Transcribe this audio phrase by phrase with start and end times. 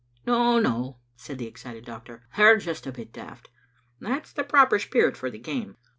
[0.25, 3.51] "No, no," said the excited doctor, "they are just a bit daft.
[3.99, 5.77] That's the proper spirit for the game.